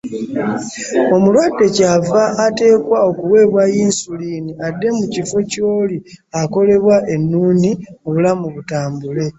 [1.15, 5.97] Omulwadde ky’ava ateekwa okuweebwa Yinsuliini adde mu kifo ky’oli
[6.41, 7.71] akolebwa ennuuni,
[8.07, 9.25] obulamu butambule.